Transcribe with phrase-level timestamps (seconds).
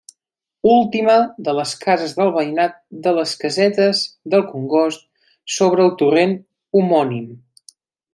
[0.75, 1.17] Última
[1.49, 2.73] de les cases del veïnat
[3.07, 4.01] de les Casetes
[4.35, 5.05] del Congost,
[5.57, 6.35] sobre el torrent
[6.81, 7.29] homònim.